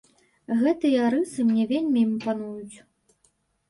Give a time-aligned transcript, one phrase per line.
[0.61, 2.77] Гэтыя рысы мне вельмі імпануюць.